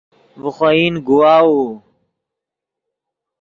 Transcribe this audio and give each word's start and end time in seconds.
ڤے 0.41 0.49
خوئن 0.55 0.93
گواؤو 1.07 1.61